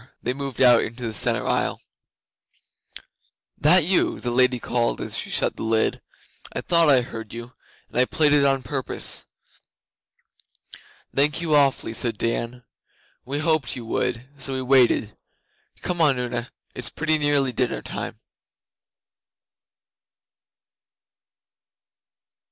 [0.23, 1.79] They moved out into the centre aisle.
[3.57, 6.01] 'That you?' the Lady called as she shut the lid.
[6.55, 7.53] 'I thought I heard you,
[7.87, 9.27] and I played it on purpose.'
[11.13, 12.63] 'Thank you awfully,' said Dan.
[13.25, 15.15] 'We hoped you would, so we waited.
[15.83, 18.19] Come on, Una, it's pretty nearly dinner time.